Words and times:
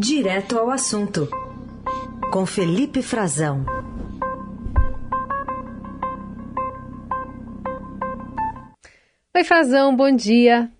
Direto 0.00 0.56
ao 0.56 0.70
assunto, 0.70 1.28
com 2.32 2.46
Felipe 2.46 3.02
Frazão. 3.02 3.66
Oi, 9.34 9.42
Frazão, 9.42 9.96
bom 9.96 10.14
dia. 10.14 10.70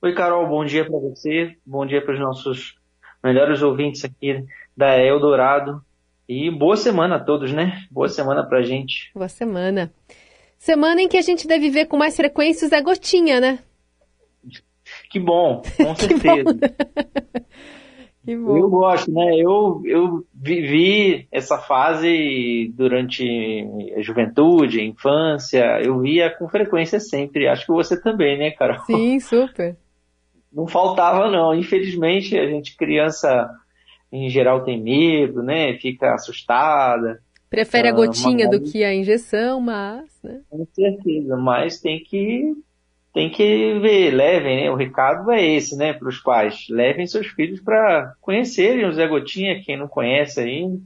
Oi, 0.00 0.14
Carol, 0.14 0.48
bom 0.48 0.64
dia 0.64 0.86
para 0.86 0.98
você, 0.98 1.54
bom 1.66 1.84
dia 1.84 2.02
para 2.02 2.14
os 2.14 2.20
nossos 2.20 2.78
melhores 3.22 3.60
ouvintes 3.60 4.06
aqui 4.06 4.42
da 4.74 4.98
Eldorado. 4.98 5.84
E 6.26 6.50
boa 6.50 6.78
semana 6.78 7.16
a 7.16 7.20
todos, 7.22 7.52
né? 7.52 7.84
Boa 7.90 8.08
semana 8.08 8.42
pra 8.42 8.62
gente. 8.62 9.10
Boa 9.12 9.28
semana. 9.28 9.92
Semana 10.56 11.02
em 11.02 11.08
que 11.08 11.18
a 11.18 11.22
gente 11.22 11.46
deve 11.46 11.68
ver 11.68 11.88
com 11.88 11.98
mais 11.98 12.16
frequência 12.16 12.64
o 12.64 12.70
Zé 12.70 12.80
Gotinha, 12.80 13.38
né? 13.38 13.58
Que 15.10 15.18
bom, 15.18 15.60
com 15.76 15.94
certeza. 15.96 16.54
que 18.24 18.36
bom. 18.36 18.56
Eu 18.56 18.70
gosto, 18.70 19.12
né? 19.12 19.34
Eu, 19.34 19.82
eu 19.84 20.24
vivi 20.32 21.26
essa 21.32 21.58
fase 21.58 22.72
durante 22.76 23.66
a 23.96 24.00
juventude, 24.00 24.80
a 24.80 24.84
infância. 24.84 25.80
Eu 25.84 25.98
via 25.98 26.30
com 26.30 26.48
frequência 26.48 27.00
sempre. 27.00 27.48
Acho 27.48 27.66
que 27.66 27.72
você 27.72 28.00
também, 28.00 28.38
né, 28.38 28.52
Carol? 28.52 28.78
Sim, 28.86 29.18
super. 29.18 29.76
Não 30.52 30.66
faltava, 30.66 31.30
não. 31.30 31.54
Infelizmente, 31.54 32.36
a 32.36 32.44
gente, 32.44 32.76
criança, 32.76 33.48
em 34.10 34.28
geral, 34.28 34.64
tem 34.64 34.82
medo, 34.82 35.44
né? 35.44 35.78
Fica 35.78 36.12
assustada. 36.12 37.22
Prefere 37.48 37.86
a 37.86 37.92
ah, 37.92 37.94
gotinha 37.94 38.48
do 38.48 38.60
que 38.60 38.82
a 38.82 38.92
injeção, 38.92 39.60
mas. 39.60 40.10
Né? 40.24 40.40
Com 40.50 40.66
certeza, 40.74 41.36
mas 41.36 41.80
tem 41.80 42.02
que 42.02 42.52
tem 43.12 43.28
que 43.28 43.78
ver, 43.80 44.12
levem, 44.12 44.64
né? 44.64 44.70
O 44.70 44.76
recado 44.76 45.30
é 45.32 45.44
esse, 45.44 45.76
né, 45.76 45.92
para 45.92 46.08
os 46.08 46.18
pais. 46.18 46.66
Levem 46.70 47.06
seus 47.06 47.26
filhos 47.26 47.60
para 47.60 48.14
conhecerem 48.20 48.86
o 48.86 48.92
Zé 48.92 49.06
Gotinha, 49.08 49.60
quem 49.62 49.76
não 49.76 49.88
conhece 49.88 50.40
ainda. 50.40 50.80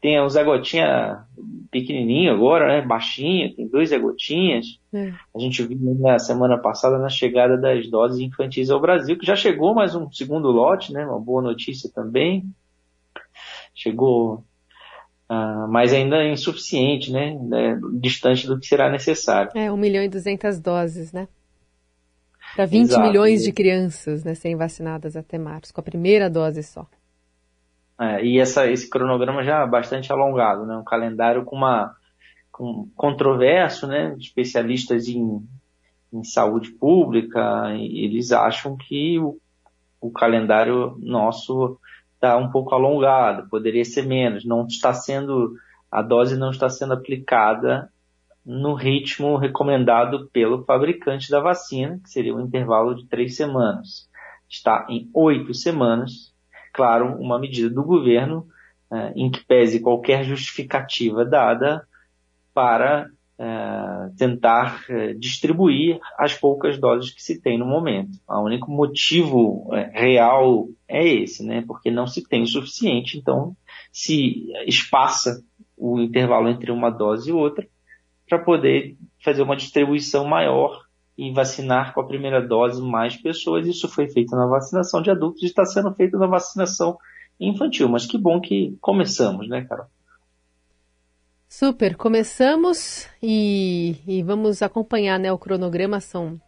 Tem 0.00 0.18
o 0.18 0.28
Zé 0.30 0.42
Gotinha 0.42 1.24
pequenininho 1.70 2.32
agora, 2.32 2.66
né, 2.66 2.86
baixinho, 2.86 3.54
tem 3.54 3.68
dois 3.68 3.90
Zé 3.90 3.98
Gotinhas. 3.98 4.80
É. 4.92 5.12
A 5.36 5.38
gente 5.38 5.62
viu 5.62 5.78
na 5.98 6.18
semana 6.18 6.56
passada 6.56 6.98
na 6.98 7.10
chegada 7.10 7.58
das 7.58 7.86
doses 7.90 8.18
infantis 8.20 8.70
ao 8.70 8.80
Brasil, 8.80 9.18
que 9.18 9.26
já 9.26 9.36
chegou 9.36 9.74
mais 9.74 9.94
um 9.94 10.10
segundo 10.10 10.50
lote, 10.50 10.94
né, 10.94 11.04
uma 11.04 11.20
boa 11.20 11.42
notícia 11.42 11.90
também. 11.94 12.44
Chegou 13.74 14.44
Uh, 15.30 15.68
mas 15.68 15.92
ainda 15.92 16.16
é 16.16 16.32
insuficiente, 16.32 17.12
né? 17.12 17.38
né? 17.40 17.78
Distante 18.00 18.48
do 18.48 18.58
que 18.58 18.66
será 18.66 18.90
necessário. 18.90 19.52
É, 19.54 19.70
1 19.70 19.76
milhão 19.76 20.02
e 20.02 20.08
200 20.08 20.58
doses, 20.58 21.12
né? 21.12 21.28
Para 22.54 22.66
20 22.66 22.90
Exato. 22.90 23.06
milhões 23.06 23.42
de 23.42 23.52
crianças 23.52 24.24
né, 24.24 24.34
serem 24.34 24.56
vacinadas 24.56 25.16
até 25.16 25.38
março, 25.38 25.72
com 25.72 25.80
a 25.80 25.84
primeira 25.84 26.28
dose 26.28 26.62
só. 26.62 26.86
É, 27.98 28.24
e 28.24 28.38
essa, 28.38 28.66
esse 28.70 28.88
cronograma 28.88 29.44
já 29.44 29.62
é 29.62 29.66
bastante 29.66 30.10
alongado, 30.10 30.64
né? 30.64 30.76
Um 30.76 30.84
calendário 30.84 31.44
com 31.44 31.56
uma 31.56 31.94
com 32.50 32.88
controverso, 32.96 33.86
né? 33.86 34.16
Especialistas 34.18 35.06
em, 35.06 35.46
em 36.12 36.24
saúde 36.24 36.70
pública, 36.70 37.70
eles 37.74 38.32
acham 38.32 38.76
que 38.76 39.18
o, 39.18 39.38
o 40.00 40.10
calendário 40.10 40.96
nosso 40.98 41.78
está 42.14 42.36
um 42.36 42.50
pouco 42.50 42.74
alongado, 42.74 43.48
poderia 43.48 43.84
ser 43.84 44.06
menos, 44.06 44.44
não 44.44 44.66
está 44.66 44.92
sendo 44.92 45.56
a 45.90 46.02
dose 46.02 46.36
não 46.36 46.50
está 46.50 46.68
sendo 46.68 46.92
aplicada 46.92 47.90
no 48.50 48.74
ritmo 48.74 49.36
recomendado 49.36 50.28
pelo 50.32 50.64
fabricante 50.64 51.30
da 51.30 51.38
vacina, 51.38 52.00
que 52.02 52.10
seria 52.10 52.34
um 52.34 52.40
intervalo 52.40 52.96
de 52.96 53.06
três 53.06 53.36
semanas. 53.36 54.08
Está 54.48 54.88
em 54.90 55.08
oito 55.14 55.54
semanas, 55.54 56.34
claro, 56.72 57.14
uma 57.20 57.38
medida 57.38 57.70
do 57.70 57.84
governo 57.84 58.44
eh, 58.92 59.12
em 59.14 59.30
que 59.30 59.44
pese 59.44 59.78
qualquer 59.78 60.24
justificativa 60.24 61.24
dada 61.24 61.86
para 62.52 63.08
eh, 63.38 64.10
tentar 64.18 64.84
eh, 64.88 65.14
distribuir 65.14 66.00
as 66.18 66.34
poucas 66.34 66.76
doses 66.76 67.14
que 67.14 67.22
se 67.22 67.40
tem 67.40 67.56
no 67.56 67.66
momento. 67.66 68.18
O 68.28 68.40
único 68.40 68.68
motivo 68.68 69.70
real 69.92 70.66
é 70.88 71.06
esse, 71.06 71.46
né? 71.46 71.62
Porque 71.64 71.88
não 71.88 72.08
se 72.08 72.26
tem 72.28 72.42
o 72.42 72.48
suficiente, 72.48 73.16
então 73.16 73.56
se 73.92 74.48
espaça 74.66 75.40
o 75.76 76.00
intervalo 76.00 76.48
entre 76.48 76.72
uma 76.72 76.90
dose 76.90 77.30
e 77.30 77.32
outra 77.32 77.64
para 78.30 78.38
poder 78.38 78.96
fazer 79.24 79.42
uma 79.42 79.56
distribuição 79.56 80.24
maior 80.24 80.84
e 81.18 81.32
vacinar 81.32 81.92
com 81.92 82.00
a 82.00 82.06
primeira 82.06 82.40
dose 82.40 82.80
mais 82.80 83.16
pessoas. 83.16 83.66
Isso 83.66 83.88
foi 83.88 84.08
feito 84.08 84.36
na 84.36 84.46
vacinação 84.46 85.02
de 85.02 85.10
adultos 85.10 85.42
e 85.42 85.46
está 85.46 85.64
sendo 85.64 85.92
feito 85.92 86.16
na 86.16 86.28
vacinação 86.28 86.96
infantil. 87.40 87.88
Mas 87.88 88.06
que 88.06 88.16
bom 88.16 88.40
que 88.40 88.78
começamos, 88.80 89.48
né, 89.48 89.66
Carol? 89.68 89.86
Super, 91.48 91.96
começamos 91.96 93.08
e, 93.20 93.96
e 94.06 94.22
vamos 94.22 94.62
acompanhar 94.62 95.18
né, 95.18 95.32
o 95.32 95.38
cronograma. 95.38 95.98
São 96.00 96.40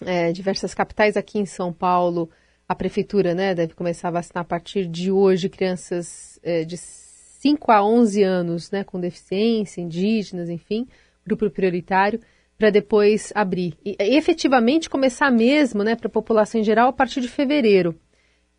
é, 0.00 0.30
diversas 0.30 0.72
capitais 0.72 1.16
aqui 1.16 1.40
em 1.40 1.46
São 1.46 1.72
Paulo. 1.72 2.30
A 2.68 2.76
prefeitura 2.76 3.34
né, 3.34 3.56
deve 3.56 3.74
começar 3.74 4.08
a 4.08 4.12
vacinar 4.12 4.42
a 4.42 4.48
partir 4.48 4.86
de 4.86 5.10
hoje 5.10 5.48
crianças 5.48 6.38
é, 6.44 6.64
de 6.64 6.76
5 6.76 7.72
a 7.72 7.84
11 7.84 8.22
anos 8.22 8.70
né, 8.70 8.84
com 8.84 9.00
deficiência, 9.00 9.80
indígenas, 9.80 10.48
enfim 10.48 10.86
grupo 11.28 11.48
prioritário, 11.50 12.20
para 12.58 12.70
depois 12.70 13.32
abrir. 13.34 13.74
E, 13.84 13.96
efetivamente 14.00 14.90
começar 14.90 15.30
mesmo 15.30 15.84
né, 15.84 15.94
para 15.94 16.08
a 16.08 16.10
população 16.10 16.60
em 16.60 16.64
geral 16.64 16.88
a 16.88 16.92
partir 16.92 17.20
de 17.20 17.28
fevereiro. 17.28 17.94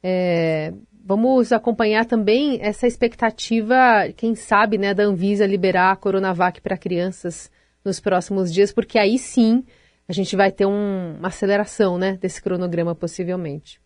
É, 0.02 0.74
vamos 1.04 1.52
acompanhar 1.52 2.06
também 2.06 2.60
essa 2.62 2.88
expectativa, 2.88 4.08
quem 4.16 4.36
sabe, 4.36 4.78
né, 4.78 4.94
da 4.94 5.04
Anvisa 5.04 5.46
liberar 5.46 5.92
a 5.92 5.96
Coronavac 5.98 6.62
para 6.62 6.78
crianças 6.78 7.52
nos 7.84 8.00
próximos 8.00 8.54
dias, 8.54 8.72
porque 8.72 8.98
aí 8.98 9.18
sim 9.18 9.66
a 10.08 10.14
gente 10.14 10.36
vai 10.36 10.52
ter 10.52 10.66
um, 10.66 11.18
uma 11.18 11.28
aceleração 11.28 11.98
né, 11.98 12.18
desse 12.18 12.42
cronograma, 12.42 12.96
possivelmente. 12.96 13.80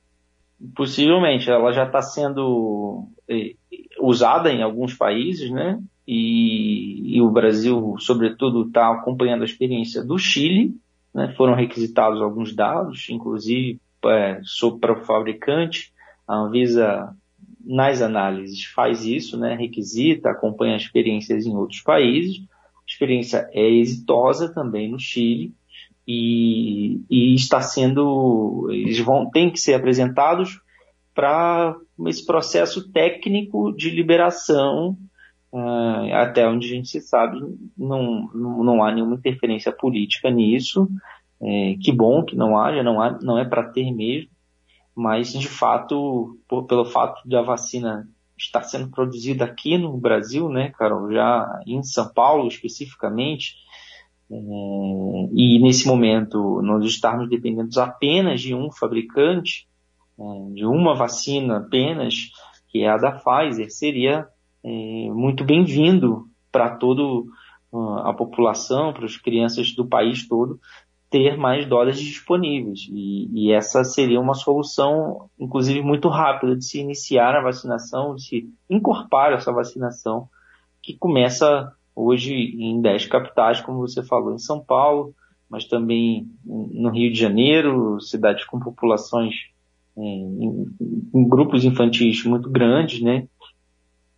Possivelmente, 0.75 1.49
ela 1.49 1.73
já 1.73 1.85
está 1.85 2.01
sendo 2.01 3.09
eh, 3.27 3.55
usada 3.99 4.49
em 4.49 4.63
alguns 4.63 4.93
países, 4.93 5.51
né? 5.51 5.77
E, 6.07 7.17
e 7.17 7.21
o 7.21 7.31
Brasil, 7.31 7.95
sobretudo, 7.99 8.67
está 8.67 8.91
acompanhando 8.91 9.41
a 9.41 9.45
experiência 9.45 10.03
do 10.03 10.17
Chile. 10.17 10.75
Né? 11.13 11.33
Foram 11.37 11.55
requisitados 11.55 12.21
alguns 12.21 12.55
dados, 12.55 13.07
inclusive 13.09 13.79
é, 14.05 14.41
para 14.79 14.93
o 14.93 15.05
fabricante. 15.05 15.93
A 16.27 16.35
Anvisa, 16.35 17.15
nas 17.63 18.01
análises, 18.01 18.65
faz 18.65 19.05
isso, 19.05 19.37
né? 19.37 19.55
requisita, 19.55 20.29
acompanha 20.29 20.75
experiências 20.75 21.45
em 21.45 21.55
outros 21.55 21.81
países. 21.81 22.43
A 22.77 22.91
experiência 22.91 23.49
é 23.53 23.69
exitosa 23.69 24.53
também 24.53 24.89
no 24.91 24.99
Chile. 24.99 25.53
E, 26.05 26.99
e, 27.09 27.33
está 27.33 27.61
sendo, 27.61 28.67
eles 28.69 28.99
vão, 28.99 29.29
têm 29.29 29.49
que 29.49 29.57
ser 29.57 29.73
apresentados 29.73 30.59
para 31.15 31.77
esse 32.07 32.25
processo 32.25 32.91
técnico 32.91 33.71
de 33.71 33.89
liberação 33.89 34.97
até 36.13 36.47
onde 36.47 36.67
a 36.67 36.69
gente 36.69 36.99
sabe, 37.01 37.39
não, 37.77 38.27
não, 38.33 38.83
há 38.83 38.91
nenhuma 38.91 39.15
interferência 39.15 39.71
política 39.71 40.31
nisso. 40.31 40.87
É, 41.41 41.75
que 41.81 41.91
bom 41.91 42.23
que 42.23 42.35
não 42.35 42.57
haja, 42.57 42.81
não, 42.81 43.01
há, 43.01 43.19
não 43.21 43.37
é 43.37 43.43
para 43.43 43.69
ter 43.69 43.91
mesmo, 43.91 44.29
mas 44.95 45.33
de 45.33 45.47
fato, 45.47 46.39
por, 46.47 46.63
pelo 46.63 46.85
fato 46.85 47.27
de 47.27 47.35
a 47.35 47.41
vacina 47.41 48.07
estar 48.37 48.63
sendo 48.63 48.89
produzida 48.89 49.43
aqui 49.43 49.77
no 49.77 49.97
Brasil, 49.97 50.47
né, 50.47 50.71
Carol, 50.77 51.11
já 51.11 51.59
em 51.67 51.83
São 51.83 52.11
Paulo 52.13 52.47
especificamente, 52.47 53.55
é, 54.31 54.35
e 55.33 55.59
nesse 55.61 55.85
momento 55.85 56.61
nós 56.61 56.85
estarmos 56.85 57.29
dependendo 57.29 57.77
apenas 57.79 58.39
de 58.39 58.55
um 58.55 58.71
fabricante, 58.71 59.67
é, 60.17 60.53
de 60.53 60.65
uma 60.65 60.95
vacina 60.95 61.57
apenas, 61.57 62.31
que 62.69 62.83
é 62.83 62.89
a 62.89 62.97
da 62.97 63.11
Pfizer, 63.11 63.69
seria 63.69 64.27
é, 64.63 65.09
muito 65.11 65.43
bem-vindo 65.43 66.27
para 66.51 66.77
toda 66.77 67.01
a 68.03 68.13
população, 68.13 68.93
para 68.93 69.05
as 69.05 69.17
crianças 69.17 69.73
do 69.73 69.85
país 69.85 70.27
todo, 70.27 70.59
ter 71.09 71.37
mais 71.37 71.67
doses 71.67 71.99
disponíveis. 71.99 72.87
E, 72.91 73.29
e, 73.33 73.51
essa 73.51 73.83
seria 73.83 74.19
uma 74.19 74.33
solução, 74.33 75.29
inclusive, 75.39 75.81
muito 75.81 76.07
rápida 76.07 76.55
de 76.55 76.65
se 76.65 76.79
iniciar 76.79 77.35
a 77.35 77.41
vacinação, 77.43 78.15
de 78.15 78.23
se 78.23 78.49
incorporar 78.69 79.33
essa 79.33 79.51
vacinação, 79.51 80.27
que 80.81 80.97
começa 80.97 81.71
hoje 81.95 82.33
em 82.33 82.81
10 82.81 83.07
capitais, 83.07 83.61
como 83.61 83.79
você 83.79 84.03
falou, 84.03 84.33
em 84.33 84.39
São 84.39 84.59
Paulo, 84.59 85.13
mas 85.49 85.65
também 85.65 86.27
no 86.43 86.89
Rio 86.89 87.11
de 87.11 87.19
Janeiro, 87.19 87.99
cidades 88.01 88.45
com 88.45 88.59
populações 88.59 89.35
é, 89.95 90.01
em, 90.01 90.65
em 91.13 91.29
grupos 91.29 91.63
infantis 91.63 92.23
muito 92.25 92.49
grandes, 92.49 93.01
né? 93.01 93.27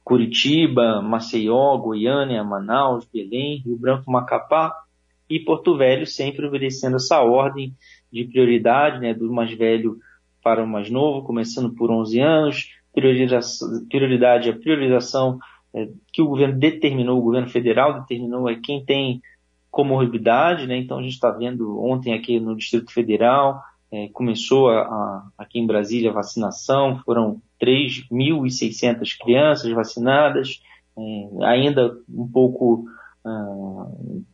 Curitiba, 0.06 1.02
Maceió, 1.02 1.76
Goiânia, 1.78 2.44
Manaus, 2.44 3.06
Belém, 3.12 3.58
Rio 3.66 3.76
Branco, 3.76 4.12
Macapá 4.12 4.72
e 5.28 5.40
Porto 5.40 5.76
Velho, 5.76 6.06
sempre 6.06 6.46
obedecendo 6.46 6.98
essa 6.98 7.22
ordem 7.22 7.74
de 8.14 8.24
prioridade, 8.24 9.00
né, 9.00 9.16
do 9.16 9.34
mais 9.34 9.52
velho 9.52 9.98
para 10.44 10.64
o 10.64 10.68
mais 10.68 10.92
novo, 10.92 11.26
começando 11.26 11.74
por 11.74 11.90
11 11.90 12.20
anos, 12.20 12.70
prioridade, 13.90 14.50
a 14.52 14.56
priorização 14.56 15.40
é, 15.74 15.90
que 16.14 16.22
o 16.22 16.28
governo 16.28 16.60
determinou, 16.60 17.18
o 17.18 17.24
governo 17.24 17.50
federal 17.50 18.00
determinou 18.00 18.48
é 18.48 18.56
quem 18.56 18.86
tem 18.86 19.24
comorbidade, 19.72 20.68
né? 20.68 20.78
Então 20.78 21.00
a 21.00 21.02
gente 21.02 21.14
está 21.14 21.32
vendo 21.32 21.84
ontem 21.84 22.14
aqui 22.14 22.40
no 22.40 22.56
Distrito 22.56 22.94
Federal, 22.94 23.60
é, 23.96 24.10
começou 24.12 24.70
a, 24.70 24.82
a, 24.82 25.28
aqui 25.38 25.60
em 25.60 25.66
Brasília 25.66 26.10
a 26.10 26.14
vacinação, 26.14 27.00
foram 27.06 27.42
3.600 27.62 29.18
crianças 29.18 29.72
vacinadas, 29.72 30.62
é, 30.98 31.46
ainda 31.46 31.98
um 32.10 32.28
pouco 32.28 32.86
ah, 33.24 33.88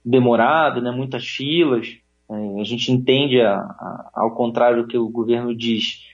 demorado, 0.04 0.82
né? 0.82 0.90
muitas 0.92 1.26
filas. 1.26 1.98
É, 2.30 2.62
a 2.62 2.64
gente 2.64 2.92
entende, 2.92 3.40
a, 3.40 4.10
ao 4.14 4.32
contrário 4.32 4.84
do 4.84 4.88
que 4.88 4.98
o 4.98 5.10
governo 5.10 5.56
diz, 5.56 6.06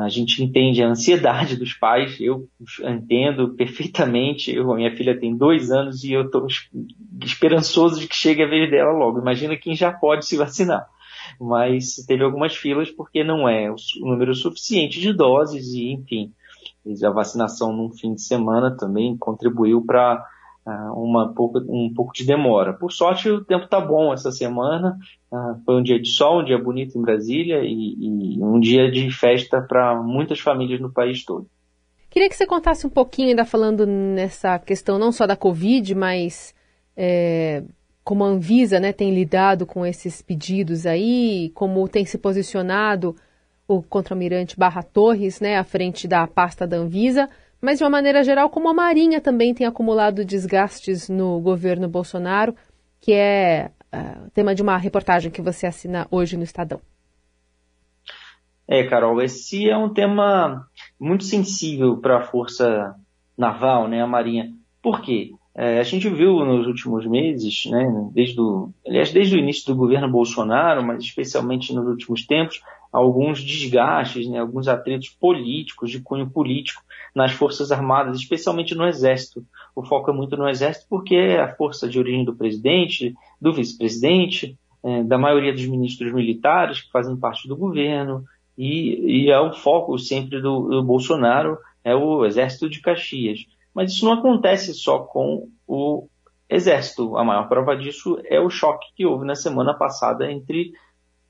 a 0.00 0.08
gente 0.08 0.42
entende 0.42 0.82
a 0.82 0.88
ansiedade 0.88 1.56
dos 1.56 1.72
pais, 1.72 2.20
eu 2.20 2.48
entendo 2.80 3.54
perfeitamente. 3.54 4.54
Eu, 4.54 4.74
minha 4.74 4.94
filha 4.94 5.18
tem 5.18 5.34
dois 5.36 5.70
anos 5.70 6.04
e 6.04 6.12
eu 6.12 6.26
estou 6.26 6.46
esperançoso 7.24 8.00
de 8.00 8.06
que 8.06 8.16
chegue 8.16 8.42
a 8.42 8.48
vez 8.48 8.70
dela 8.70 8.92
logo. 8.92 9.20
Imagina 9.20 9.56
quem 9.56 9.74
já 9.74 9.92
pode 9.92 10.26
se 10.26 10.36
vacinar. 10.36 10.86
Mas 11.40 11.96
teve 12.06 12.22
algumas 12.22 12.54
filas 12.54 12.90
porque 12.90 13.24
não 13.24 13.48
é 13.48 13.70
o 13.70 13.76
número 14.00 14.34
suficiente 14.34 15.00
de 15.00 15.12
doses 15.12 15.72
e, 15.72 15.90
enfim, 15.92 16.32
a 17.02 17.10
vacinação 17.10 17.72
num 17.72 17.90
fim 17.90 18.14
de 18.14 18.22
semana 18.22 18.76
também 18.76 19.16
contribuiu 19.16 19.82
para 19.82 20.22
uh, 20.66 21.02
uma 21.02 21.32
pouco, 21.32 21.58
um 21.60 21.92
pouco 21.94 22.12
de 22.12 22.26
demora. 22.26 22.72
Por 22.72 22.92
sorte, 22.92 23.30
o 23.30 23.44
tempo 23.44 23.64
está 23.64 23.80
bom 23.80 24.12
essa 24.12 24.30
semana. 24.30 24.98
Uh, 25.32 25.62
foi 25.64 25.76
um 25.76 25.82
dia 25.82 26.00
de 26.00 26.08
sol, 26.08 26.40
um 26.40 26.44
dia 26.44 26.58
bonito 26.58 26.98
em 26.98 27.02
Brasília 27.02 27.60
e, 27.62 28.36
e 28.36 28.42
um 28.42 28.60
dia 28.60 28.90
de 28.90 29.10
festa 29.10 29.62
para 29.62 29.94
muitas 30.02 30.40
famílias 30.40 30.80
no 30.80 30.92
país 30.92 31.24
todo. 31.24 31.46
Queria 32.10 32.28
que 32.28 32.36
você 32.36 32.46
contasse 32.46 32.86
um 32.86 32.90
pouquinho, 32.90 33.28
ainda 33.28 33.44
falando 33.44 33.86
nessa 33.86 34.58
questão 34.58 34.98
não 34.98 35.12
só 35.12 35.26
da 35.26 35.36
Covid, 35.36 35.94
mas 35.94 36.52
é, 36.96 37.62
como 38.10 38.24
a 38.24 38.26
Anvisa 38.26 38.80
né, 38.80 38.92
tem 38.92 39.14
lidado 39.14 39.64
com 39.64 39.86
esses 39.86 40.20
pedidos 40.20 40.84
aí, 40.84 41.52
como 41.54 41.88
tem 41.88 42.04
se 42.04 42.18
posicionado 42.18 43.14
o 43.68 43.80
contra-almirante 43.80 44.58
Barra 44.58 44.82
Torres 44.82 45.40
né, 45.40 45.56
à 45.56 45.62
frente 45.62 46.08
da 46.08 46.26
pasta 46.26 46.66
da 46.66 46.76
Anvisa, 46.76 47.30
mas 47.62 47.78
de 47.78 47.84
uma 47.84 47.90
maneira 47.90 48.24
geral, 48.24 48.50
como 48.50 48.68
a 48.68 48.74
Marinha 48.74 49.20
também 49.20 49.54
tem 49.54 49.64
acumulado 49.64 50.24
desgastes 50.24 51.08
no 51.08 51.38
governo 51.38 51.88
Bolsonaro, 51.88 52.52
que 53.00 53.12
é 53.12 53.70
uh, 53.94 54.28
tema 54.34 54.56
de 54.56 54.62
uma 54.62 54.76
reportagem 54.76 55.30
que 55.30 55.40
você 55.40 55.68
assina 55.68 56.08
hoje 56.10 56.36
no 56.36 56.42
Estadão. 56.42 56.80
É, 58.66 58.88
Carol, 58.88 59.22
esse 59.22 59.70
é 59.70 59.76
um 59.76 59.94
tema 59.94 60.66
muito 60.98 61.22
sensível 61.22 61.96
para 61.98 62.18
a 62.18 62.22
Força 62.22 62.92
Naval, 63.38 63.86
né, 63.86 64.02
a 64.02 64.06
Marinha. 64.08 64.52
Por 64.82 65.00
quê? 65.00 65.30
É, 65.54 65.80
a 65.80 65.82
gente 65.82 66.08
viu 66.08 66.44
nos 66.44 66.66
últimos 66.66 67.04
meses, 67.06 67.64
né, 67.66 68.10
desde 68.12 68.40
o, 68.40 68.70
aliás, 68.86 69.12
desde 69.12 69.34
o 69.34 69.38
início 69.38 69.66
do 69.66 69.76
governo 69.78 70.08
Bolsonaro, 70.08 70.82
mas 70.82 71.02
especialmente 71.02 71.74
nos 71.74 71.86
últimos 71.86 72.24
tempos, 72.24 72.62
alguns 72.92 73.42
desgastes, 73.42 74.28
né, 74.28 74.38
alguns 74.38 74.68
atritos 74.68 75.08
políticos, 75.08 75.90
de 75.90 76.00
cunho 76.00 76.30
político, 76.30 76.82
nas 77.14 77.32
Forças 77.32 77.72
Armadas, 77.72 78.16
especialmente 78.16 78.74
no 78.74 78.86
Exército. 78.86 79.44
O 79.74 79.82
foco 79.84 80.10
é 80.10 80.14
muito 80.14 80.36
no 80.36 80.48
Exército 80.48 80.86
porque 80.88 81.16
é 81.16 81.40
a 81.40 81.54
força 81.54 81.88
de 81.88 81.98
origem 81.98 82.24
do 82.24 82.34
presidente, 82.34 83.14
do 83.40 83.52
vice-presidente, 83.52 84.56
é, 84.84 85.02
da 85.02 85.18
maioria 85.18 85.52
dos 85.52 85.66
ministros 85.66 86.12
militares 86.12 86.80
que 86.80 86.92
fazem 86.92 87.16
parte 87.16 87.48
do 87.48 87.56
governo, 87.56 88.24
e, 88.56 89.24
e 89.24 89.30
é 89.30 89.40
o 89.40 89.52
foco 89.52 89.98
sempre 89.98 90.40
do, 90.40 90.68
do 90.68 90.82
Bolsonaro, 90.82 91.58
é 91.82 91.94
o 91.94 92.24
Exército 92.24 92.68
de 92.68 92.80
Caxias. 92.80 93.46
Mas 93.74 93.92
isso 93.92 94.04
não 94.04 94.12
acontece 94.12 94.74
só 94.74 95.00
com 95.00 95.48
o 95.66 96.08
Exército. 96.48 97.16
A 97.16 97.24
maior 97.24 97.48
prova 97.48 97.76
disso 97.76 98.20
é 98.24 98.40
o 98.40 98.50
choque 98.50 98.88
que 98.96 99.06
houve 99.06 99.24
na 99.24 99.36
semana 99.36 99.72
passada 99.72 100.30
entre 100.30 100.72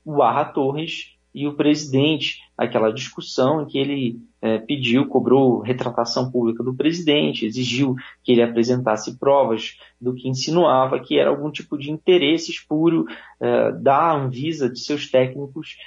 o 0.03 0.17
Barra 0.17 0.45
Torres 0.45 1.15
e 1.33 1.47
o 1.47 1.55
presidente, 1.55 2.39
aquela 2.57 2.91
discussão 2.91 3.61
em 3.61 3.65
que 3.65 3.77
ele 3.77 4.19
é, 4.41 4.57
pediu, 4.57 5.07
cobrou 5.07 5.59
retratação 5.59 6.29
pública 6.29 6.63
do 6.63 6.73
presidente, 6.73 7.45
exigiu 7.45 7.95
que 8.23 8.33
ele 8.33 8.41
apresentasse 8.41 9.17
provas 9.17 9.77
do 9.99 10.13
que 10.13 10.27
insinuava 10.27 10.99
que 10.99 11.17
era 11.17 11.29
algum 11.29 11.49
tipo 11.49 11.77
de 11.77 11.89
interesse 11.89 12.51
espúrio 12.51 13.05
é, 13.39 13.71
da 13.71 14.13
Anvisa, 14.13 14.69
de 14.69 14.79
seus 14.79 15.09
técnicos, 15.09 15.77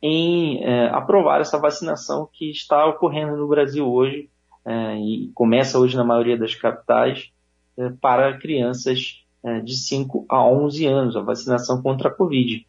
em 0.00 0.62
é, 0.62 0.88
aprovar 0.88 1.40
essa 1.40 1.58
vacinação 1.58 2.28
que 2.32 2.50
está 2.50 2.86
ocorrendo 2.86 3.36
no 3.36 3.48
Brasil 3.48 3.86
hoje 3.86 4.30
é, 4.64 4.98
e 4.98 5.30
começa 5.34 5.78
hoje 5.78 5.96
na 5.96 6.04
maioria 6.04 6.36
das 6.36 6.54
capitais 6.54 7.30
é, 7.76 7.90
para 8.00 8.38
crianças 8.38 9.24
é, 9.42 9.60
de 9.60 9.76
5 9.76 10.24
a 10.28 10.46
11 10.46 10.86
anos, 10.86 11.16
a 11.16 11.20
vacinação 11.20 11.82
contra 11.82 12.08
a 12.08 12.12
Covid. 12.12 12.66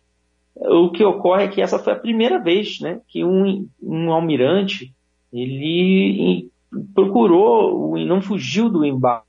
O 0.56 0.90
que 0.90 1.04
ocorre 1.04 1.44
é 1.44 1.48
que 1.48 1.62
essa 1.62 1.80
foi 1.80 1.94
a 1.94 2.00
primeira 2.00 2.40
vez 2.40 2.80
né, 2.80 3.02
que 3.08 3.24
um, 3.24 3.68
um 3.82 4.12
almirante 4.12 4.94
ele 5.32 6.50
procurou 6.94 7.98
e 7.98 8.06
não 8.06 8.22
fugiu 8.22 8.70
do 8.70 8.86
embate, 8.86 9.26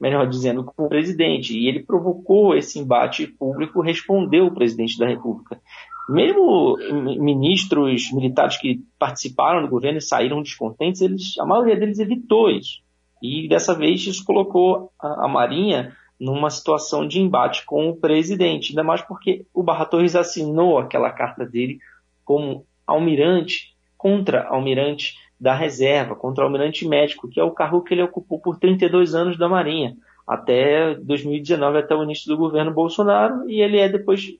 melhor 0.00 0.26
dizendo, 0.26 0.64
com 0.64 0.84
o 0.84 0.88
presidente. 0.88 1.56
E 1.56 1.68
ele 1.68 1.82
provocou 1.82 2.56
esse 2.56 2.78
embate 2.78 3.26
público, 3.26 3.80
respondeu 3.80 4.46
o 4.46 4.54
presidente 4.54 4.98
da 4.98 5.06
República. 5.06 5.60
Mesmo 6.08 6.76
ministros 7.18 8.10
militares 8.12 8.56
que 8.56 8.82
participaram 8.98 9.62
do 9.62 9.68
governo 9.68 9.98
e 9.98 10.02
saíram 10.02 10.42
descontentes, 10.42 11.02
eles, 11.02 11.38
a 11.38 11.44
maioria 11.44 11.76
deles 11.76 11.98
evitou 11.98 12.48
isso. 12.48 12.80
E 13.22 13.46
dessa 13.48 13.74
vez 13.74 14.06
isso 14.06 14.24
colocou 14.24 14.90
a, 14.98 15.26
a 15.26 15.28
Marinha 15.28 15.94
numa 16.18 16.50
situação 16.50 17.06
de 17.06 17.20
embate 17.20 17.64
com 17.64 17.90
o 17.90 17.96
presidente, 17.96 18.70
ainda 18.70 18.82
mais 18.82 19.02
porque 19.02 19.44
o 19.54 19.62
Barra 19.62 19.84
Torres 19.84 20.16
assinou 20.16 20.78
aquela 20.78 21.10
carta 21.10 21.44
dele 21.44 21.78
como 22.24 22.64
almirante 22.86 23.76
contra 23.96 24.46
almirante 24.48 25.14
da 25.38 25.54
reserva, 25.54 26.16
contra 26.16 26.44
almirante 26.44 26.86
médico, 26.88 27.28
que 27.28 27.38
é 27.38 27.44
o 27.44 27.52
cargo 27.52 27.82
que 27.82 27.94
ele 27.94 28.02
ocupou 28.02 28.40
por 28.40 28.58
32 28.58 29.14
anos 29.14 29.38
da 29.38 29.48
Marinha, 29.48 29.96
até 30.26 30.94
2019, 30.94 31.78
até 31.78 31.94
o 31.94 32.02
início 32.02 32.28
do 32.28 32.36
governo 32.36 32.72
Bolsonaro, 32.72 33.48
e 33.48 33.60
ele 33.60 33.78
é 33.78 33.88
depois 33.88 34.36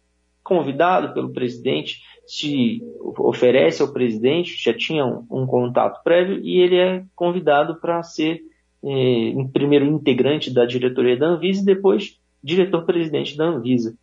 convidado 0.49 1.13
pelo 1.13 1.31
presidente, 1.31 2.01
se 2.27 2.83
oferece 3.19 3.83
ao 3.83 3.93
presidente, 3.93 4.57
já 4.57 4.73
tinha 4.73 5.05
um, 5.05 5.27
um 5.31 5.47
contato 5.47 6.03
prévio, 6.03 6.41
e 6.43 6.59
ele 6.59 6.77
é 6.77 7.05
convidado 7.15 7.79
para 7.79 8.03
ser 8.03 8.41
eh, 8.83 9.35
primeiro 9.53 9.85
integrante 9.85 10.51
da 10.51 10.65
diretoria 10.65 11.19
da 11.19 11.27
Anvisa 11.27 11.61
e 11.61 11.67
depois 11.67 12.19
diretor-presidente 12.43 13.37
da 13.37 13.45
Anvisa. 13.45 13.95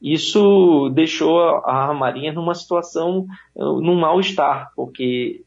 Isso 0.00 0.88
deixou 0.94 1.40
a, 1.40 1.90
a 1.90 1.94
Marinha 1.94 2.32
numa 2.32 2.54
situação, 2.54 3.26
num 3.56 3.96
mal-estar, 3.96 4.70
porque 4.76 5.42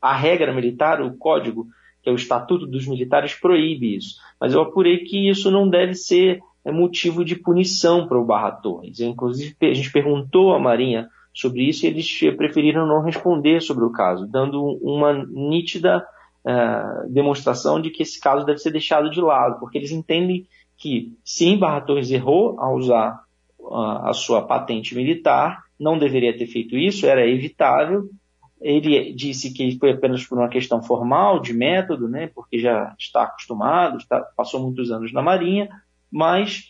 a 0.00 0.14
regra 0.14 0.54
militar, 0.54 1.02
o 1.02 1.16
código, 1.16 1.66
que 2.00 2.08
é 2.08 2.12
o 2.12 2.16
Estatuto 2.16 2.66
dos 2.66 2.86
Militares, 2.86 3.34
proíbe 3.34 3.96
isso. 3.96 4.14
Mas 4.40 4.54
eu 4.54 4.60
apurei 4.60 4.98
que 4.98 5.28
isso 5.28 5.50
não 5.50 5.68
deve 5.68 5.94
ser 5.94 6.40
é, 6.64 6.70
motivo 6.72 7.24
de 7.24 7.36
punição 7.36 8.06
para 8.06 8.18
o 8.18 8.24
Barra 8.24 8.50
Torres. 8.50 9.00
Inclusive, 9.00 9.54
a 9.62 9.74
gente 9.74 9.92
perguntou 9.92 10.54
à 10.54 10.58
Marinha 10.58 11.08
sobre 11.32 11.62
isso 11.62 11.84
e 11.84 11.88
eles 11.88 12.20
preferiram 12.36 12.86
não 12.86 13.02
responder 13.02 13.60
sobre 13.62 13.84
o 13.84 13.92
caso, 13.92 14.26
dando 14.26 14.62
uma 14.82 15.12
nítida 15.12 16.04
uh, 16.44 17.08
demonstração 17.08 17.80
de 17.80 17.90
que 17.90 18.02
esse 18.02 18.20
caso 18.20 18.44
deve 18.44 18.58
ser 18.58 18.70
deixado 18.70 19.10
de 19.10 19.20
lado, 19.20 19.58
porque 19.58 19.78
eles 19.78 19.92
entendem 19.92 20.46
que 20.76 21.14
sim, 21.24 21.58
Barra 21.58 21.82
Torres 21.82 22.10
errou 22.10 22.58
ao 22.58 22.74
usar 22.74 23.22
uh, 23.58 24.08
a 24.08 24.12
sua 24.12 24.42
patente 24.42 24.94
militar, 24.94 25.62
não 25.78 25.98
deveria 25.98 26.36
ter 26.36 26.46
feito 26.46 26.76
isso, 26.76 27.06
era 27.06 27.26
evitável. 27.26 28.08
Ele 28.60 29.14
disse 29.14 29.54
que 29.54 29.78
foi 29.78 29.92
apenas 29.92 30.26
por 30.26 30.36
uma 30.36 30.48
questão 30.48 30.82
formal, 30.82 31.40
de 31.40 31.54
método, 31.54 32.08
né, 32.08 32.30
porque 32.34 32.58
já 32.58 32.94
está 32.98 33.22
acostumado, 33.22 33.96
está, 33.96 34.20
passou 34.36 34.60
muitos 34.60 34.90
anos 34.90 35.12
na 35.12 35.22
Marinha, 35.22 35.70
mas 36.10 36.64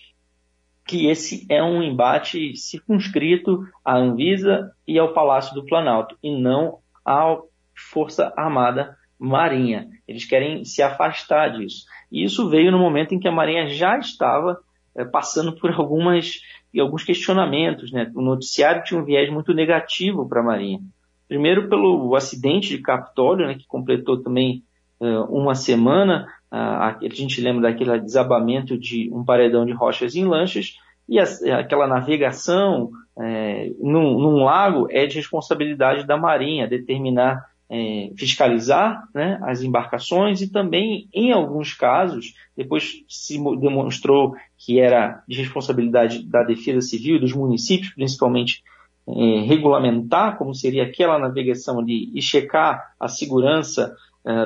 que 0.87 1.07
esse 1.07 1.47
é 1.49 1.63
um 1.63 1.83
embate 1.83 2.57
circunscrito 2.57 3.65
à 3.85 3.97
Anvisa 3.97 4.73
e 4.87 4.99
ao 4.99 5.13
Palácio 5.13 5.55
do 5.55 5.65
Planalto, 5.65 6.17
e 6.23 6.37
não 6.37 6.79
à 7.05 7.37
Força 7.75 8.33
Armada 8.37 8.97
Marinha. 9.19 9.89
Eles 10.09 10.25
querem 10.25 10.65
se 10.65 10.83
afastar 10.83 11.51
disso. 11.51 11.85
E 12.11 12.25
isso 12.25 12.49
veio 12.49 12.73
no 12.73 12.79
momento 12.79 13.15
em 13.15 13.21
que 13.21 13.29
a 13.29 13.33
Marinha 13.33 13.69
já 13.69 13.99
estava 13.99 14.59
é, 14.97 15.05
passando 15.05 15.55
por 15.55 15.71
algumas, 15.73 16.41
alguns 16.79 17.05
questionamentos. 17.05 17.93
Né? 17.93 18.11
O 18.15 18.23
noticiário 18.23 18.83
tinha 18.83 19.01
um 19.01 19.05
viés 19.05 19.31
muito 19.31 19.55
negativo 19.55 20.29
para 20.29 20.41
a 20.41 20.45
Marinha. 20.45 20.81
Primeiro 21.29 21.69
pelo 21.69 22.17
acidente 22.17 22.71
de 22.71 22.83
Capitólio, 22.83 23.47
né, 23.47 23.55
que 23.55 23.67
completou 23.67 24.21
também 24.21 24.65
é, 25.01 25.07
uma 25.29 25.55
semana. 25.55 26.27
A 26.51 26.99
gente 27.13 27.41
lembra 27.41 27.71
daquele 27.71 28.01
desabamento 28.01 28.77
de 28.77 29.09
um 29.13 29.25
paredão 29.25 29.65
de 29.65 29.73
rochas 29.73 30.17
em 30.17 30.25
lanchas. 30.25 30.77
E 31.09 31.19
a, 31.19 31.25
aquela 31.59 31.87
navegação 31.87 32.91
é, 33.19 33.71
num, 33.81 34.19
num, 34.19 34.45
lago 34.45 34.89
é 34.91 35.07
de 35.07 35.17
responsabilidade 35.17 36.07
da 36.07 36.17
Marinha 36.17 36.69
determinar, 36.69 37.47
é, 37.69 38.11
fiscalizar 38.17 39.05
né, 39.15 39.39
as 39.43 39.63
embarcações 39.63 40.41
e 40.41 40.51
também, 40.51 41.09
em 41.13 41.33
alguns 41.33 41.73
casos, 41.73 42.35
depois 42.57 43.05
se 43.09 43.39
demonstrou 43.59 44.35
que 44.59 44.81
era 44.81 45.23
de 45.29 45.39
responsabilidade 45.39 46.25
da 46.25 46.43
Defesa 46.43 46.81
Civil 46.81 47.21
dos 47.21 47.33
municípios, 47.33 47.93
principalmente 47.93 48.63
regulamentar 49.49 50.39
como 50.39 50.55
seria 50.55 50.85
aquela 50.85 51.19
navegação 51.19 51.81
ali 51.81 52.13
e 52.15 52.23
checar 52.23 52.93
a 53.01 53.09
segurança 53.09 53.97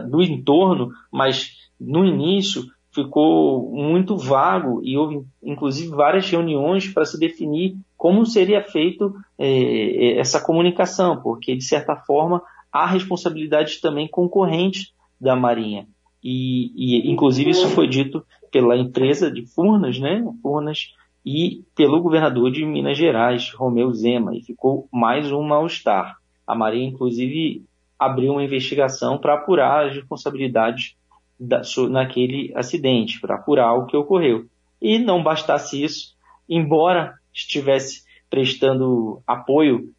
do 0.09 0.23
entorno, 0.23 0.91
mas 1.13 1.64
no 1.87 2.05
início 2.05 2.65
ficou 2.93 3.71
muito 3.73 4.17
vago 4.17 4.81
e 4.85 4.97
houve 4.97 5.23
inclusive 5.43 5.91
várias 5.91 6.31
reuniões 6.31 6.89
para 6.89 7.05
se 7.05 7.19
definir 7.19 7.77
como 7.97 8.25
seria 8.25 8.63
feito 8.63 9.15
é, 9.39 10.19
essa 10.19 10.41
comunicação, 10.41 11.21
porque 11.21 11.57
de 11.57 11.65
certa 11.65 11.97
forma 11.97 12.41
há 12.73 12.87
responsabilidades 12.87 13.81
também 13.81 14.07
concorrentes 14.07 14.93
da 15.21 15.35
Marinha. 15.35 15.87
E, 16.23 16.73
e 16.75 17.11
inclusive 17.11 17.51
isso 17.51 17.69
foi 17.69 17.89
dito 17.89 18.25
pela 18.51 18.77
empresa 18.77 19.31
de 19.31 19.45
Furnas, 19.45 19.99
né? 19.99 20.25
Furnas 20.41 20.95
e 21.25 21.63
pelo 21.75 22.01
governador 22.01 22.51
de 22.51 22.65
Minas 22.65 22.97
Gerais, 22.97 23.53
Romeu 23.53 23.93
Zema, 23.93 24.37
e 24.37 24.43
ficou 24.43 24.89
mais 24.93 25.33
um 25.33 25.43
mal-estar. 25.43 26.17
A 26.47 26.55
Marinha, 26.55 26.89
inclusive, 26.89 27.65
abriu 27.99 28.33
uma 28.33 28.45
investigação 28.45 29.19
para 29.19 29.35
apurar 29.35 29.87
as 29.87 29.95
responsabilidades 29.95 30.95
da, 31.39 31.63
naquele 31.91 32.53
acidente, 32.55 33.21
para 33.21 33.37
apurar 33.37 33.75
o 33.75 33.87
que 33.87 33.97
ocorreu. 33.97 34.47
E 34.81 34.99
não 34.99 35.23
bastasse 35.23 35.83
isso, 35.83 36.15
embora 36.49 37.15
estivesse 37.33 38.05
prestando 38.29 39.23
apoio 39.27 39.93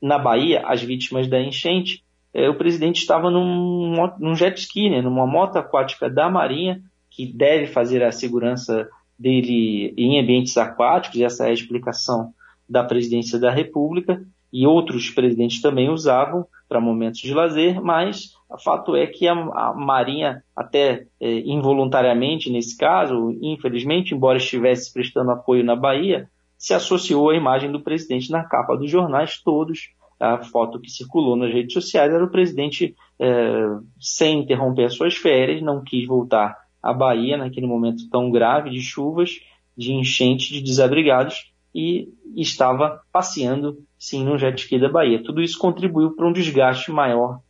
na 0.00 0.18
Bahia 0.18 0.62
às 0.66 0.82
vítimas 0.82 1.28
da 1.28 1.40
enchente, 1.40 2.04
eh, 2.32 2.48
o 2.48 2.56
presidente 2.56 3.00
estava 3.00 3.30
num, 3.30 3.96
num 4.18 4.34
jet 4.34 4.58
ski, 4.60 4.90
né, 4.90 5.00
numa 5.00 5.26
moto 5.26 5.56
aquática 5.56 6.10
da 6.10 6.28
Marinha, 6.28 6.82
que 7.10 7.26
deve 7.26 7.66
fazer 7.66 8.02
a 8.02 8.12
segurança 8.12 8.88
dele 9.18 9.94
em 9.96 10.20
ambientes 10.20 10.56
aquáticos, 10.56 11.20
essa 11.20 11.46
é 11.46 11.50
a 11.50 11.54
explicação 11.54 12.34
da 12.68 12.82
presidência 12.82 13.38
da 13.38 13.50
República, 13.50 14.22
e 14.54 14.68
outros 14.68 15.10
presidentes 15.10 15.60
também 15.60 15.90
usavam 15.90 16.46
para 16.68 16.80
momentos 16.80 17.18
de 17.18 17.34
lazer, 17.34 17.82
mas 17.82 18.34
o 18.48 18.56
fato 18.56 18.94
é 18.94 19.04
que 19.04 19.26
a, 19.26 19.32
a 19.32 19.74
Marinha, 19.74 20.44
até 20.54 21.08
é, 21.20 21.40
involuntariamente 21.40 22.48
nesse 22.52 22.78
caso, 22.78 23.36
infelizmente, 23.42 24.14
embora 24.14 24.38
estivesse 24.38 24.92
prestando 24.92 25.32
apoio 25.32 25.64
na 25.64 25.74
Bahia, 25.74 26.30
se 26.56 26.72
associou 26.72 27.30
à 27.30 27.34
imagem 27.34 27.72
do 27.72 27.82
presidente 27.82 28.30
na 28.30 28.44
capa 28.44 28.76
dos 28.76 28.88
jornais 28.88 29.42
todos. 29.42 29.92
A 30.20 30.38
foto 30.38 30.80
que 30.80 30.88
circulou 30.88 31.34
nas 31.34 31.52
redes 31.52 31.72
sociais 31.72 32.12
era 32.12 32.24
o 32.24 32.30
presidente 32.30 32.94
é, 33.18 33.66
sem 33.98 34.38
interromper 34.38 34.84
as 34.84 34.94
suas 34.94 35.16
férias, 35.16 35.60
não 35.62 35.82
quis 35.82 36.06
voltar 36.06 36.56
à 36.80 36.94
Bahia 36.94 37.36
naquele 37.36 37.66
momento 37.66 38.08
tão 38.08 38.30
grave 38.30 38.70
de 38.70 38.80
chuvas, 38.80 39.40
de 39.76 39.92
enchente, 39.92 40.52
de 40.52 40.62
desabrigados, 40.62 41.52
e 41.74 42.08
estava 42.36 43.00
passeando 43.12 43.78
sim 44.08 44.24
no 44.24 44.38
jet 44.38 44.60
ski 44.60 44.78
da 44.78 44.88
Bahia. 44.88 45.22
Tudo 45.22 45.40
isso 45.40 45.58
contribuiu 45.58 46.14
para 46.14 46.26
um 46.26 46.32
desgaste 46.32 46.90
maior 46.90 47.40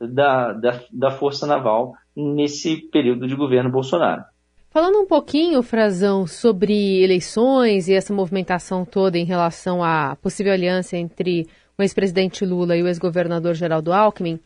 da, 0.00 0.52
da, 0.52 0.80
da 0.92 1.10
Força 1.10 1.46
Naval 1.46 1.94
nesse 2.16 2.76
período 2.90 3.26
de 3.26 3.34
governo 3.34 3.70
Bolsonaro. 3.70 4.24
Falando 4.70 4.98
um 4.98 5.06
pouquinho, 5.06 5.62
Frazão, 5.62 6.26
sobre 6.26 7.02
eleições 7.02 7.88
e 7.88 7.94
essa 7.94 8.12
movimentação 8.12 8.84
toda 8.84 9.18
em 9.18 9.24
relação 9.24 9.82
à 9.82 10.16
possível 10.16 10.52
aliança 10.52 10.96
entre 10.96 11.46
o 11.76 11.82
ex-presidente 11.82 12.44
Lula 12.44 12.76
e 12.76 12.82
o 12.82 12.86
ex-governador 12.86 13.54
Geraldo 13.54 13.92
Alckmin, 13.92 14.38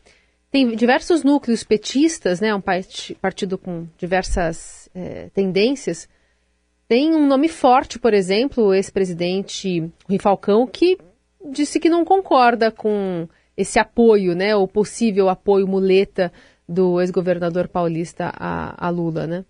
tem 0.51 0.75
diversos 0.75 1.23
núcleos 1.23 1.63
petistas, 1.63 2.39
né, 2.39 2.53
um 2.53 2.61
partido 2.61 3.57
com 3.57 3.87
diversas 3.97 4.87
é, 4.93 5.29
tendências, 5.33 6.07
tem 6.87 7.15
um 7.15 7.25
nome 7.25 7.49
forte, 7.49 7.97
por 7.97 8.13
exemplo, 8.13 8.65
o 8.65 8.73
ex-presidente 8.73 9.91
Rui 10.07 10.19
Falcão, 10.19 10.67
que 10.67 10.97
disse 11.51 11.79
que 11.79 11.89
não 11.89 12.05
concorda 12.05 12.71
com 12.71 13.27
esse 13.55 13.79
apoio, 13.79 14.35
né, 14.35 14.55
o 14.55 14.67
possível 14.67 15.29
apoio 15.29 15.67
muleta 15.67 16.31
do 16.67 16.99
ex-governador 17.01 17.67
paulista 17.67 18.31
a, 18.35 18.87
a, 18.87 18.89
Lula, 18.89 19.27
né? 19.27 19.45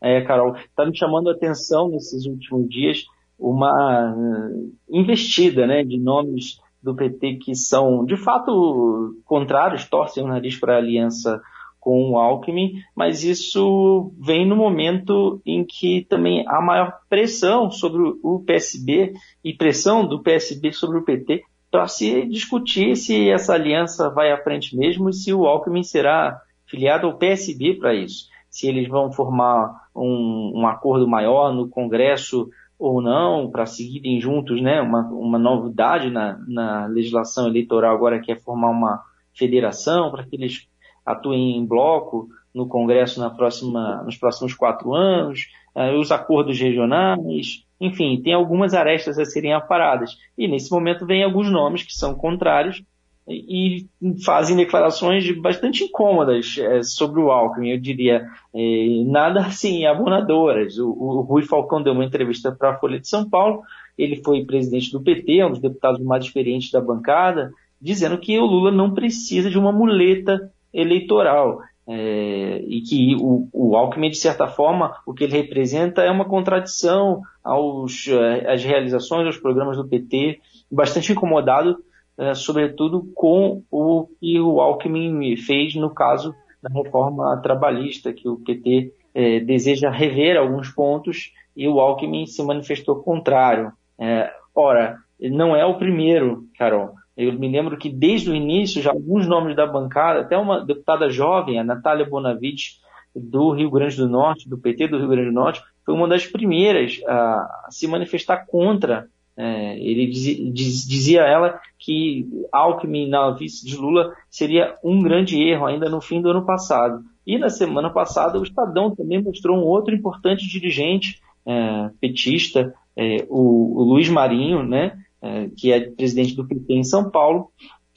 É, 0.00 0.22
Carol, 0.22 0.56
está 0.56 0.86
me 0.86 0.96
chamando 0.96 1.28
a 1.28 1.32
atenção 1.32 1.88
nesses 1.88 2.24
últimos 2.24 2.68
dias 2.68 3.04
uma 3.38 4.14
uh, 4.14 4.72
investida, 4.88 5.66
né, 5.66 5.84
de 5.84 5.98
nomes 5.98 6.60
do 6.82 6.94
PT 6.94 7.38
que 7.42 7.54
são, 7.54 8.04
de 8.04 8.16
fato, 8.16 9.16
contrários, 9.24 9.88
torcem 9.88 10.24
o 10.24 10.28
nariz 10.28 10.58
para 10.58 10.74
a 10.74 10.78
aliança 10.78 11.40
com 11.80 12.10
o 12.10 12.18
Alckmin, 12.18 12.82
mas 12.94 13.22
isso 13.22 14.12
vem 14.18 14.46
no 14.46 14.56
momento 14.56 15.40
em 15.46 15.64
que 15.64 16.06
também 16.08 16.44
há 16.46 16.60
maior 16.60 16.98
pressão 17.08 17.70
sobre 17.70 18.02
o 18.22 18.42
PSB 18.44 19.12
e 19.44 19.54
pressão 19.54 20.06
do 20.06 20.22
PSB 20.22 20.72
sobre 20.72 20.98
o 20.98 21.04
PT 21.04 21.42
para 21.70 21.86
se 21.86 22.26
discutir 22.26 22.96
se 22.96 23.30
essa 23.30 23.54
aliança 23.54 24.10
vai 24.10 24.32
à 24.32 24.42
frente 24.42 24.76
mesmo 24.76 25.10
e 25.10 25.14
se 25.14 25.32
o 25.32 25.46
Alckmin 25.46 25.82
será 25.82 26.40
filiado 26.66 27.06
ao 27.06 27.16
PSB 27.16 27.74
para 27.74 27.94
isso. 27.94 28.26
Se 28.50 28.66
eles 28.66 28.88
vão 28.88 29.12
formar 29.12 29.88
um, 29.94 30.52
um 30.56 30.66
acordo 30.66 31.06
maior 31.06 31.52
no 31.54 31.68
Congresso 31.68 32.48
ou 32.78 33.02
não, 33.02 33.50
para 33.50 33.66
seguirem 33.66 34.20
juntos, 34.20 34.62
né? 34.62 34.80
Uma, 34.80 35.02
uma 35.08 35.38
novidade 35.38 36.10
na, 36.10 36.38
na 36.46 36.86
legislação 36.86 37.48
eleitoral 37.48 37.94
agora 37.94 38.20
que 38.20 38.30
é 38.30 38.36
formar 38.36 38.70
uma 38.70 39.02
federação 39.34 40.10
para 40.10 40.24
que 40.24 40.36
eles 40.36 40.68
atuem 41.10 41.56
em 41.56 41.66
bloco 41.66 42.28
no 42.54 42.66
Congresso 42.66 43.20
na 43.20 43.30
próxima, 43.30 44.02
nos 44.04 44.16
próximos 44.16 44.54
quatro 44.54 44.94
anos, 44.94 45.48
eh, 45.74 45.94
os 45.96 46.10
acordos 46.10 46.58
regionais, 46.58 47.64
enfim, 47.80 48.20
tem 48.22 48.32
algumas 48.32 48.74
arestas 48.74 49.18
a 49.18 49.24
serem 49.24 49.52
aparadas. 49.52 50.16
E 50.36 50.48
nesse 50.48 50.70
momento 50.70 51.06
vem 51.06 51.22
alguns 51.22 51.50
nomes 51.50 51.82
que 51.82 51.92
são 51.92 52.14
contrários 52.14 52.82
e 53.28 53.86
fazem 54.24 54.56
declarações 54.56 55.30
bastante 55.38 55.84
incômodas 55.84 56.56
é, 56.58 56.82
sobre 56.82 57.20
o 57.20 57.30
Alckmin, 57.30 57.70
eu 57.70 57.78
diria, 57.78 58.26
é, 58.54 59.04
nada 59.04 59.40
assim 59.40 59.84
abonadoras. 59.84 60.78
O, 60.78 60.88
o, 60.88 61.20
Rui 61.20 61.42
Falcão 61.42 61.82
deu 61.82 61.92
uma 61.92 62.04
entrevista 62.04 62.50
para 62.50 62.70
a 62.70 62.78
Folha 62.78 62.98
de 62.98 63.06
São 63.06 63.28
Paulo, 63.28 63.62
ele 63.98 64.16
foi 64.16 64.44
presidente 64.44 64.90
do 64.90 65.02
PT, 65.02 65.44
um 65.44 65.50
dos 65.50 65.60
deputados 65.60 66.00
mais 66.02 66.24
experientes 66.24 66.70
da 66.70 66.80
bancada, 66.80 67.52
dizendo 67.80 68.16
que 68.16 68.38
o 68.38 68.46
Lula 68.46 68.70
não 68.70 68.94
precisa 68.94 69.50
de 69.50 69.58
uma 69.58 69.72
muleta 69.72 70.50
eleitoral. 70.72 71.60
É, 71.90 72.62
e 72.66 72.82
que 72.82 73.16
o, 73.18 73.48
o, 73.50 73.74
Alckmin, 73.74 74.10
de 74.10 74.18
certa 74.18 74.46
forma, 74.46 74.94
o 75.06 75.14
que 75.14 75.24
ele 75.24 75.38
representa 75.38 76.02
é 76.02 76.10
uma 76.10 76.26
contradição 76.26 77.22
aos, 77.42 78.06
é, 78.08 78.52
às 78.52 78.62
realizações, 78.62 79.24
aos 79.24 79.38
programas 79.38 79.78
do 79.78 79.88
PT, 79.88 80.38
bastante 80.70 81.12
incomodado, 81.12 81.78
é, 82.18 82.34
sobretudo 82.34 83.10
com 83.14 83.62
o 83.70 84.06
que 84.20 84.38
o 84.38 84.60
Alckmin 84.60 85.34
fez 85.38 85.74
no 85.76 85.88
caso 85.88 86.34
da 86.62 86.68
reforma 86.68 87.40
trabalhista, 87.42 88.12
que 88.12 88.28
o 88.28 88.36
PT 88.36 88.92
é, 89.14 89.40
deseja 89.40 89.90
rever 89.90 90.36
alguns 90.36 90.68
pontos 90.70 91.32
e 91.56 91.66
o 91.66 91.80
Alckmin 91.80 92.26
se 92.26 92.42
manifestou 92.42 93.02
contrário. 93.02 93.72
É, 93.98 94.30
ora, 94.54 94.98
não 95.20 95.56
é 95.56 95.64
o 95.64 95.78
primeiro, 95.78 96.44
Carol. 96.58 96.94
Eu 97.18 97.32
me 97.32 97.48
lembro 97.48 97.76
que 97.76 97.90
desde 97.90 98.30
o 98.30 98.34
início, 98.34 98.80
já 98.80 98.90
alguns 98.90 99.26
nomes 99.26 99.56
da 99.56 99.66
bancada, 99.66 100.20
até 100.20 100.38
uma 100.38 100.64
deputada 100.64 101.10
jovem, 101.10 101.58
a 101.58 101.64
Natália 101.64 102.08
Bonavide, 102.08 102.78
do 103.12 103.50
Rio 103.50 103.68
Grande 103.72 103.96
do 103.96 104.08
Norte, 104.08 104.48
do 104.48 104.56
PT 104.56 104.86
do 104.86 104.98
Rio 104.98 105.08
Grande 105.08 105.30
do 105.30 105.34
Norte, 105.34 105.60
foi 105.84 105.94
uma 105.94 106.06
das 106.06 106.26
primeiras 106.26 107.00
a 107.08 107.66
se 107.70 107.88
manifestar 107.88 108.46
contra. 108.46 109.08
É, 109.36 109.76
ele 109.78 110.06
dizia, 110.06 110.52
diz, 110.52 110.86
dizia 110.86 111.22
ela 111.22 111.60
que 111.76 112.28
Alckmin 112.52 113.08
na 113.08 113.30
vice 113.30 113.66
de 113.66 113.76
Lula 113.76 114.12
seria 114.30 114.76
um 114.84 115.02
grande 115.02 115.42
erro 115.42 115.66
ainda 115.66 115.88
no 115.88 116.00
fim 116.00 116.22
do 116.22 116.30
ano 116.30 116.46
passado. 116.46 117.02
E 117.26 117.36
na 117.36 117.48
semana 117.48 117.90
passada 117.90 118.38
o 118.38 118.44
Estadão 118.44 118.94
também 118.94 119.20
mostrou 119.20 119.58
um 119.58 119.64
outro 119.64 119.92
importante 119.92 120.48
dirigente 120.48 121.20
é, 121.44 121.90
petista, 122.00 122.72
é, 122.96 123.26
o, 123.28 123.80
o 123.80 123.82
Luiz 123.82 124.08
Marinho, 124.08 124.62
né, 124.62 124.92
é, 125.22 125.48
que 125.56 125.72
é 125.72 125.90
presidente 125.90 126.34
do 126.34 126.46
PT 126.46 126.74
em 126.74 126.84
São 126.84 127.10
Paulo, 127.10 127.50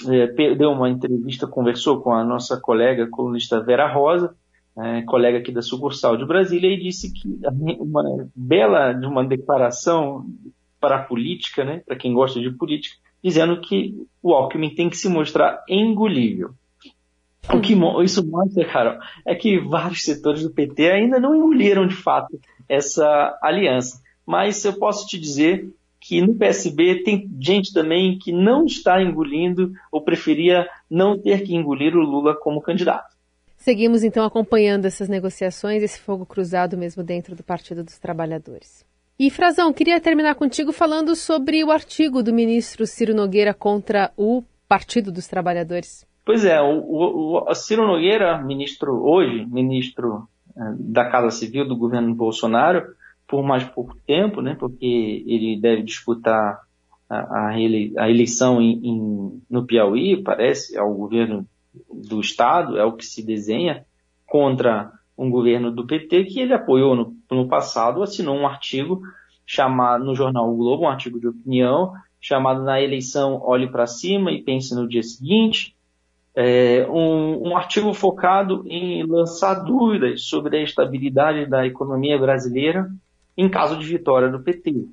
é, 0.07 0.27
deu 0.55 0.71
uma 0.71 0.89
entrevista, 0.89 1.47
conversou 1.47 2.01
com 2.01 2.13
a 2.13 2.23
nossa 2.23 2.59
colega 2.59 3.07
colunista 3.07 3.63
Vera 3.63 3.91
Rosa, 3.91 4.35
é, 4.77 5.01
colega 5.03 5.37
aqui 5.37 5.51
da 5.51 5.61
sucursal 5.61 6.17
de 6.17 6.25
Brasília, 6.25 6.71
e 6.71 6.81
disse 6.81 7.13
que 7.13 7.39
uma 7.79 8.03
bela 8.35 8.93
de 8.93 9.05
uma 9.05 9.25
declaração 9.25 10.25
para 10.79 10.97
a 10.97 11.03
política, 11.03 11.63
né, 11.63 11.81
para 11.85 11.95
quem 11.95 12.13
gosta 12.13 12.39
de 12.39 12.49
política, 12.51 12.95
dizendo 13.23 13.61
que 13.61 13.95
o 14.23 14.33
Alckmin 14.33 14.73
tem 14.73 14.89
que 14.89 14.97
se 14.97 15.07
mostrar 15.07 15.63
engolível. 15.69 16.51
O 17.53 17.59
que 17.59 17.73
isso 18.03 18.25
mostra, 18.27 18.65
Carol, 18.65 18.99
é 19.25 19.35
que 19.35 19.59
vários 19.59 20.03
setores 20.03 20.43
do 20.43 20.51
PT 20.51 20.89
ainda 20.89 21.19
não 21.19 21.35
engoliram 21.35 21.85
de 21.85 21.95
fato 21.95 22.39
essa 22.69 23.37
aliança 23.41 24.01
mas 24.25 24.63
eu 24.63 24.73
posso 24.73 25.07
te 25.07 25.19
dizer 25.19 25.69
que 26.01 26.19
no 26.19 26.33
PSB 26.33 27.03
tem 27.03 27.29
gente 27.39 27.71
também 27.71 28.17
que 28.17 28.31
não 28.31 28.65
está 28.65 29.01
engolindo 29.01 29.71
ou 29.91 30.01
preferia 30.01 30.67
não 30.89 31.17
ter 31.17 31.43
que 31.43 31.53
engolir 31.53 31.95
o 31.95 32.01
Lula 32.01 32.35
como 32.35 32.59
candidato. 32.59 33.15
Seguimos 33.55 34.03
então 34.03 34.25
acompanhando 34.25 34.85
essas 34.85 35.07
negociações, 35.07 35.83
esse 35.83 35.99
fogo 35.99 36.25
cruzado 36.25 36.75
mesmo 36.75 37.03
dentro 37.03 37.35
do 37.35 37.43
Partido 37.43 37.83
dos 37.83 37.99
Trabalhadores. 37.99 38.83
E 39.19 39.29
Frazão, 39.29 39.71
queria 39.71 40.01
terminar 40.01 40.33
contigo 40.33 40.71
falando 40.71 41.15
sobre 41.15 41.63
o 41.63 41.69
artigo 41.69 42.23
do 42.23 42.33
ministro 42.33 42.87
Ciro 42.87 43.13
Nogueira 43.13 43.53
contra 43.53 44.11
o 44.17 44.43
Partido 44.67 45.11
dos 45.11 45.27
Trabalhadores. 45.27 46.03
Pois 46.25 46.43
é, 46.43 46.59
o, 46.59 46.79
o, 46.79 47.47
o 47.47 47.53
Ciro 47.53 47.85
Nogueira, 47.85 48.41
ministro 48.41 49.05
hoje, 49.05 49.45
ministro 49.45 50.27
eh, 50.57 50.73
da 50.79 51.07
Casa 51.09 51.29
Civil 51.29 51.67
do 51.67 51.75
governo 51.75 52.15
Bolsonaro, 52.15 52.95
por 53.31 53.41
mais 53.41 53.63
pouco 53.63 53.95
tempo, 54.05 54.41
né, 54.41 54.57
porque 54.59 55.23
ele 55.25 55.57
deve 55.57 55.83
disputar 55.83 56.59
a, 57.09 57.47
a, 57.47 58.09
eleição 58.09 58.61
em, 58.61 58.73
em, 58.83 59.41
no 59.49 59.65
Piauí, 59.65 60.21
parece, 60.21 60.77
ao 60.77 60.93
governo 60.93 61.47
do 61.89 62.19
Estado, 62.19 62.77
é 62.77 62.83
o 62.83 62.91
que 62.91 63.05
se 63.05 63.25
desenha, 63.25 63.85
contra 64.27 64.91
um 65.17 65.29
governo 65.29 65.71
do 65.71 65.87
PT 65.87 66.25
que 66.25 66.41
ele 66.41 66.53
apoiou 66.53 66.93
no, 66.93 67.15
no 67.31 67.47
passado, 67.47 68.03
assinou 68.03 68.35
um 68.35 68.45
artigo 68.45 69.01
chamado 69.45 70.03
no 70.03 70.13
jornal 70.13 70.51
o 70.51 70.57
Globo, 70.57 70.83
um 70.83 70.89
artigo 70.89 71.17
de 71.17 71.29
opinião, 71.29 71.93
chamado 72.19 72.63
Na 72.63 72.81
eleição 72.81 73.41
Olhe 73.41 73.71
para 73.71 73.87
Cima 73.87 74.29
e 74.33 74.41
Pense 74.41 74.75
no 74.75 74.89
Dia 74.89 75.03
Seguinte, 75.03 75.73
é, 76.35 76.85
um, 76.89 77.49
um, 77.49 77.57
artigo 77.57 77.93
focado 77.93 78.63
em 78.67 79.05
lançar 79.05 79.55
dúvidas 79.55 80.23
sobre 80.23 80.57
a 80.57 80.63
estabilidade 80.63 81.45
da 81.45 81.65
economia 81.65 82.17
brasileira 82.17 82.89
em 83.41 83.49
caso 83.49 83.77
de 83.77 83.85
vitória 83.85 84.29
do 84.29 84.39
PT. 84.39 84.85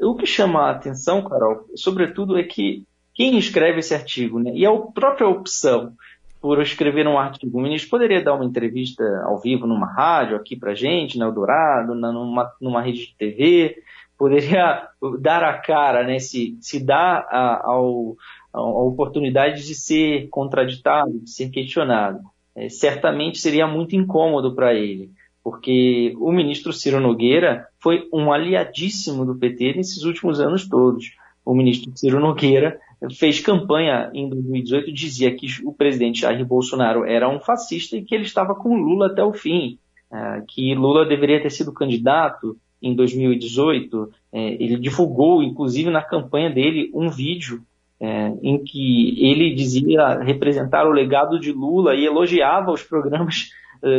O 0.00 0.14
que 0.14 0.26
chama 0.26 0.62
a 0.62 0.70
atenção, 0.70 1.22
Carol, 1.22 1.64
sobretudo, 1.74 2.36
é 2.36 2.42
que 2.42 2.84
quem 3.14 3.38
escreve 3.38 3.80
esse 3.80 3.94
artigo, 3.94 4.38
né, 4.38 4.52
e 4.54 4.64
é 4.64 4.68
a 4.68 4.76
própria 4.76 5.28
opção 5.28 5.92
por 6.40 6.60
escrever 6.60 7.06
um 7.06 7.18
artigo. 7.18 7.58
O 7.58 7.62
ministro 7.62 7.90
poderia 7.90 8.22
dar 8.22 8.34
uma 8.34 8.44
entrevista 8.44 9.02
ao 9.24 9.40
vivo 9.40 9.66
numa 9.66 9.92
rádio 9.92 10.36
aqui 10.36 10.56
para 10.56 10.74
gente, 10.74 11.18
na 11.18 11.26
Eldorado, 11.26 11.94
na, 11.94 12.12
numa, 12.12 12.52
numa 12.60 12.80
rede 12.80 13.06
de 13.06 13.16
TV, 13.16 13.76
poderia 14.16 14.88
dar 15.20 15.42
a 15.42 15.54
cara, 15.58 16.04
né, 16.04 16.18
se, 16.18 16.56
se 16.60 16.84
dá 16.84 17.26
a, 17.28 17.62
ao, 17.64 18.16
a 18.52 18.60
oportunidade 18.60 19.66
de 19.66 19.74
ser 19.74 20.28
contraditado, 20.30 21.20
de 21.20 21.30
ser 21.30 21.50
questionado. 21.50 22.20
É, 22.56 22.68
certamente 22.68 23.38
seria 23.38 23.68
muito 23.68 23.94
incômodo 23.94 24.54
para 24.54 24.74
ele, 24.74 25.12
porque 25.48 26.14
o 26.20 26.30
ministro 26.30 26.74
Ciro 26.74 27.00
Nogueira 27.00 27.66
foi 27.80 28.06
um 28.12 28.30
aliadíssimo 28.30 29.24
do 29.24 29.34
PT 29.34 29.76
nesses 29.76 30.02
últimos 30.02 30.40
anos 30.40 30.68
todos. 30.68 31.12
O 31.42 31.54
ministro 31.54 31.90
Ciro 31.96 32.20
Nogueira 32.20 32.78
fez 33.18 33.40
campanha 33.40 34.10
em 34.12 34.28
2018, 34.28 34.92
dizia 34.92 35.34
que 35.34 35.46
o 35.64 35.72
presidente 35.72 36.20
Jair 36.20 36.44
Bolsonaro 36.44 37.02
era 37.06 37.30
um 37.30 37.40
fascista 37.40 37.96
e 37.96 38.02
que 38.02 38.14
ele 38.14 38.24
estava 38.24 38.54
com 38.54 38.76
Lula 38.76 39.06
até 39.06 39.24
o 39.24 39.32
fim, 39.32 39.78
é, 40.12 40.42
que 40.46 40.74
Lula 40.74 41.06
deveria 41.06 41.40
ter 41.40 41.50
sido 41.50 41.72
candidato 41.72 42.54
em 42.82 42.94
2018. 42.94 44.10
É, 44.30 44.62
ele 44.62 44.76
divulgou, 44.76 45.42
inclusive 45.42 45.88
na 45.88 46.02
campanha 46.02 46.50
dele, 46.50 46.90
um 46.92 47.08
vídeo 47.08 47.62
é, 47.98 48.34
em 48.42 48.62
que 48.62 49.16
ele 49.26 49.54
dizia 49.54 50.18
representar 50.18 50.86
o 50.86 50.92
legado 50.92 51.40
de 51.40 51.52
Lula 51.52 51.94
e 51.94 52.04
elogiava 52.04 52.70
os 52.70 52.82
programas 52.82 53.48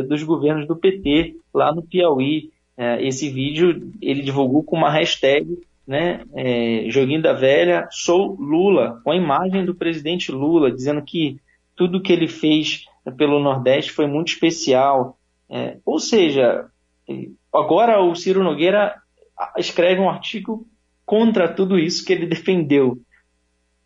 dos 0.08 0.24
governos 0.24 0.68
do 0.68 0.76
PT 0.76 1.36
lá 1.54 1.74
no 1.74 1.82
Piauí. 1.82 2.52
esse 3.00 3.30
vídeo 3.30 3.92
ele 4.02 4.22
divulgou 4.22 4.64
com 4.64 4.78
uma 4.78 4.90
hashtag 4.90 5.58
né, 5.88 6.22
é, 6.36 6.86
Joguinho 6.90 7.22
da 7.22 7.34
Velha, 7.34 7.88
sou 7.90 8.36
Lula, 8.40 9.02
com 9.04 9.12
a 9.12 9.16
imagem 9.16 9.66
do 9.66 9.74
presidente 9.74 10.32
Lula, 10.32 10.72
dizendo 10.72 11.02
que 11.02 11.40
tudo 11.76 12.02
que 12.02 12.14
ele 12.14 12.28
fez 12.28 12.86
pelo 13.18 13.40
Nordeste 13.40 13.92
foi 13.92 14.06
muito 14.06 14.28
especial. 14.28 15.18
Ou 15.84 15.98
seja, 15.98 16.66
agora 17.52 18.02
o 18.02 18.14
Ciro 18.14 18.44
Nogueira 18.44 18.96
escreve 19.58 20.00
um 20.02 20.10
artigo 20.10 20.68
contra 21.06 21.52
tudo 21.52 21.80
isso 21.80 22.06
que 22.06 22.14
ele 22.14 22.28
defendeu. 22.28 23.00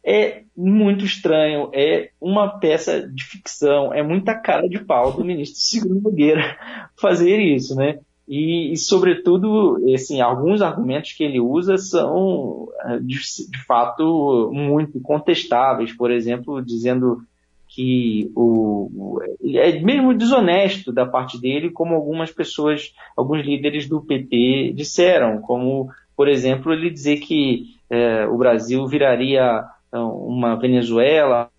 É 0.05 0.43
muito 0.55 1.05
estranho, 1.05 1.69
é 1.73 2.09
uma 2.19 2.59
peça 2.59 3.07
de 3.07 3.23
ficção, 3.23 3.93
é 3.93 4.03
muita 4.03 4.35
cara 4.35 4.67
de 4.67 4.79
pau 4.79 5.13
do 5.13 5.23
ministro 5.23 5.59
Ciro 5.59 5.95
Nogueira 6.01 6.57
fazer 6.99 7.39
isso, 7.39 7.75
né? 7.75 7.99
E, 8.27 8.71
e, 8.71 8.77
sobretudo, 8.77 9.77
assim, 9.93 10.21
alguns 10.21 10.61
argumentos 10.61 11.11
que 11.13 11.23
ele 11.23 11.39
usa 11.39 11.77
são, 11.77 12.69
eh, 12.85 12.99
de, 12.99 13.17
de, 13.17 13.65
fato, 13.65 14.49
muito 14.53 14.99
contestáveis. 15.01 15.91
Por 15.91 16.09
exemplo, 16.09 16.63
dizendo 16.63 17.21
que 17.67 18.31
o, 18.35 19.19
é 19.43 19.79
mesmo 19.81 20.13
desonesto 20.13 20.91
da 20.91 21.05
parte 21.05 21.39
dele, 21.39 21.71
como 21.71 21.95
algumas 21.95 22.31
pessoas, 22.31 22.93
alguns 23.17 23.43
líderes 23.45 23.89
do 23.89 23.99
PT 23.99 24.73
disseram, 24.75 25.41
como, 25.41 25.89
por 26.15 26.29
exemplo, 26.29 26.71
ele 26.71 26.89
dizer 26.89 27.17
que 27.17 27.75
é, 27.89 28.25
o 28.27 28.37
Brasil 28.37 28.85
viraria 28.87 29.65
uma 29.99 30.56
Venezuela, 30.56 31.49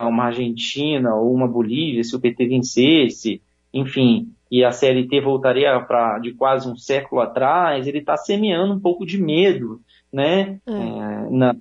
uma 0.00 0.24
Argentina 0.24 1.14
ou 1.14 1.32
uma 1.32 1.48
Bolívia 1.48 2.04
se 2.04 2.14
o 2.14 2.20
PT 2.20 2.46
vencesse, 2.46 3.42
enfim, 3.72 4.32
que 4.48 4.64
a 4.64 4.70
CLT 4.70 5.20
voltaria 5.20 5.80
para 5.80 6.18
de 6.18 6.32
quase 6.32 6.68
um 6.68 6.76
século 6.76 7.20
atrás, 7.20 7.86
ele 7.86 7.98
está 7.98 8.16
semeando 8.16 8.74
um 8.74 8.80
pouco 8.80 9.04
de 9.04 9.20
medo, 9.20 9.80
né, 10.12 10.58
é. 10.66 10.72
É, 10.72 11.30
na, 11.30 11.56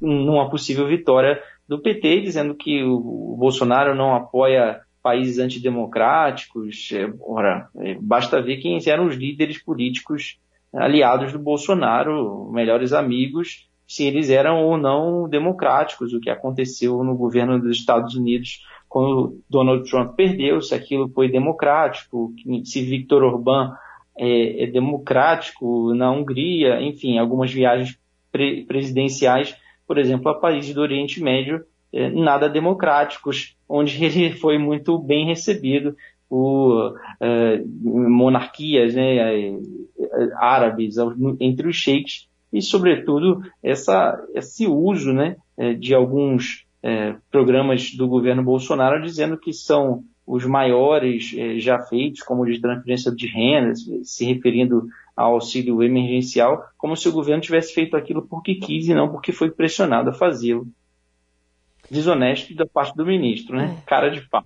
numa 0.00 0.48
possível 0.48 0.86
vitória 0.86 1.40
do 1.68 1.78
PT, 1.78 2.22
dizendo 2.22 2.54
que 2.54 2.82
o, 2.82 2.94
o 3.32 3.36
Bolsonaro 3.36 3.94
não 3.94 4.14
apoia 4.14 4.80
países 5.02 5.38
antidemocráticos. 5.38 6.90
É, 6.92 7.12
ora, 7.20 7.68
é, 7.76 7.96
basta 8.00 8.40
ver 8.40 8.58
quem 8.58 8.78
eram 8.86 9.06
os 9.06 9.16
líderes 9.16 9.62
políticos 9.62 10.38
aliados 10.72 11.32
do 11.32 11.38
Bolsonaro, 11.38 12.50
melhores 12.50 12.92
amigos, 12.92 13.68
se 13.92 14.04
eles 14.04 14.30
eram 14.30 14.64
ou 14.64 14.78
não 14.78 15.28
democráticos, 15.28 16.14
o 16.14 16.20
que 16.20 16.30
aconteceu 16.30 17.04
no 17.04 17.14
governo 17.14 17.60
dos 17.60 17.76
Estados 17.76 18.14
Unidos 18.16 18.62
quando 18.88 19.38
Donald 19.50 19.86
Trump 19.88 20.16
perdeu, 20.16 20.62
se 20.62 20.74
aquilo 20.74 21.10
foi 21.10 21.30
democrático, 21.30 22.32
se 22.64 22.80
Viktor 22.80 23.22
Orbán 23.22 23.74
é, 24.16 24.64
é 24.64 24.66
democrático 24.66 25.92
na 25.92 26.10
Hungria, 26.10 26.80
enfim, 26.80 27.18
algumas 27.18 27.52
viagens 27.52 27.98
pre 28.30 28.64
presidenciais, 28.64 29.54
por 29.86 29.98
exemplo, 29.98 30.30
a 30.30 30.40
países 30.40 30.74
do 30.74 30.80
Oriente 30.80 31.22
Médio, 31.22 31.62
é, 31.92 32.08
nada 32.08 32.48
democráticos, 32.48 33.54
onde 33.68 34.00
ele 34.02 34.32
foi 34.32 34.56
muito 34.56 34.98
bem 34.98 35.26
recebido 35.26 35.94
por 36.30 36.98
é, 37.20 37.62
monarquias 37.82 38.94
né, 38.94 39.16
é, 39.16 39.58
árabes 40.38 40.96
entre 41.38 41.68
os 41.68 41.76
sheiks 41.76 42.31
e, 42.52 42.60
sobretudo, 42.60 43.42
essa, 43.62 44.22
esse 44.34 44.66
uso 44.66 45.12
né, 45.12 45.36
é, 45.56 45.72
de 45.72 45.94
alguns 45.94 46.66
é, 46.82 47.14
programas 47.30 47.94
do 47.94 48.06
governo 48.06 48.42
Bolsonaro 48.42 49.02
dizendo 49.02 49.38
que 49.38 49.52
são 49.52 50.04
os 50.26 50.44
maiores 50.44 51.34
é, 51.36 51.58
já 51.58 51.78
feitos, 51.78 52.22
como 52.22 52.44
de 52.44 52.60
transferência 52.60 53.10
de 53.10 53.26
renda, 53.26 53.72
se 54.04 54.24
referindo 54.24 54.86
ao 55.16 55.34
auxílio 55.34 55.82
emergencial, 55.82 56.64
como 56.76 56.96
se 56.96 57.08
o 57.08 57.12
governo 57.12 57.42
tivesse 57.42 57.74
feito 57.74 57.96
aquilo 57.96 58.22
porque 58.22 58.54
quis 58.54 58.88
e 58.88 58.94
não 58.94 59.08
porque 59.08 59.32
foi 59.32 59.50
pressionado 59.50 60.10
a 60.10 60.14
fazê-lo. 60.14 60.66
Desonesto 61.90 62.54
da 62.54 62.64
parte 62.64 62.96
do 62.96 63.04
ministro, 63.04 63.56
né? 63.56 63.76
Cara 63.86 64.10
de 64.10 64.26
pau. 64.28 64.44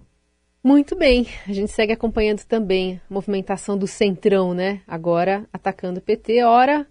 Muito 0.65 0.97
bem, 0.97 1.29
a 1.47 1.53
gente 1.53 1.71
segue 1.71 1.93
acompanhando 1.93 2.45
também 2.45 3.01
a 3.09 3.15
movimentação 3.15 3.79
do 3.79 3.87
Centrão, 3.87 4.53
né? 4.53 4.81
Agora 4.89 5.47
atacando 5.53 6.01
o 6.01 6.03
PT, 6.03 6.43
ora 6.43 6.85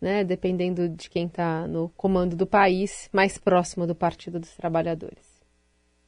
né, 0.00 0.24
dependendo 0.24 0.88
de 0.88 1.10
quem 1.10 1.26
está 1.26 1.66
no 1.66 1.90
comando 1.96 2.34
do 2.34 2.46
país, 2.46 3.08
mais 3.12 3.38
próximo 3.38 3.86
do 3.86 3.94
Partido 3.94 4.40
dos 4.40 4.54
Trabalhadores. 4.56 5.28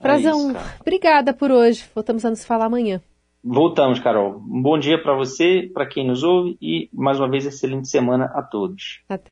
Frazão, 0.00 0.50
é 0.50 0.60
obrigada 0.80 1.32
por 1.32 1.52
hoje. 1.52 1.84
Voltamos 1.94 2.24
a 2.24 2.30
nos 2.30 2.44
falar 2.44 2.66
amanhã. 2.66 3.00
Voltamos, 3.44 4.00
Carol. 4.00 4.36
Um 4.38 4.62
bom 4.62 4.78
dia 4.78 5.00
para 5.00 5.14
você, 5.14 5.70
para 5.72 5.86
quem 5.86 6.06
nos 6.06 6.22
ouve 6.22 6.56
e 6.60 6.88
mais 6.92 7.18
uma 7.18 7.28
vez 7.28 7.46
excelente 7.46 7.88
semana 7.88 8.26
a 8.34 8.42
todos. 8.42 9.02
Até. 9.08 9.30